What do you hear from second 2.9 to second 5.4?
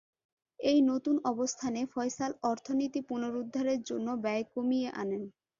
পুনরুদ্ধারের জন্য ব্যয় কমিয়ে আনেন।